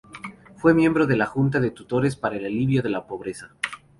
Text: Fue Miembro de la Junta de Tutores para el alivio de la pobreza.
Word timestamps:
Fue 0.55 0.73
Miembro 0.73 1.05
de 1.05 1.15
la 1.15 1.27
Junta 1.27 1.59
de 1.59 1.69
Tutores 1.69 2.15
para 2.15 2.35
el 2.35 2.45
alivio 2.47 2.81
de 2.81 2.89
la 2.89 3.05
pobreza. 3.05 3.51